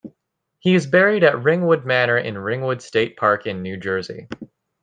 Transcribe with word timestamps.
He 0.57 0.73
is 0.73 0.87
buried 0.87 1.23
at 1.23 1.43
Ringwood 1.43 1.85
Manor 1.85 2.17
in 2.17 2.35
Ringwood 2.35 2.81
State 2.81 3.17
Park 3.17 3.45
in 3.45 3.61
New 3.61 3.77
Jersey. 3.77 4.27